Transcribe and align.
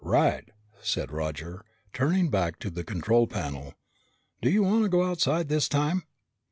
"Right," 0.03 0.49
said 0.81 1.11
Roger, 1.11 1.63
turning 1.93 2.31
back 2.31 2.57
to 2.57 2.71
the 2.71 2.83
control 2.83 3.27
panel. 3.27 3.75
"Do 4.41 4.49
you 4.49 4.63
want 4.63 4.81
to 4.81 4.89
go 4.89 5.03
outside 5.03 5.47
this 5.47 5.69
time?" 5.69 6.05